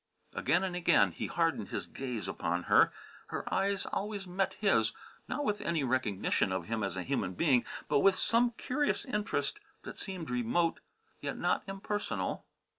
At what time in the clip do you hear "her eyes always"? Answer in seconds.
3.27-4.25